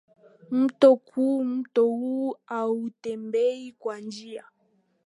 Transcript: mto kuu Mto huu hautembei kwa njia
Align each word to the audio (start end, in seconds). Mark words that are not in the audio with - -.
mto 0.51 0.95
kuu 0.95 1.43
Mto 1.43 1.85
huu 1.85 2.35
hautembei 2.45 3.71
kwa 3.71 3.99
njia 3.99 4.45